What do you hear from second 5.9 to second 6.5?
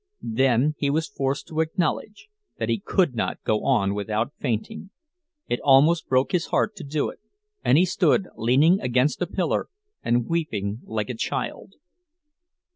broke his